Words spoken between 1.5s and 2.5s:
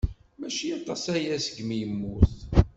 mi yemmut.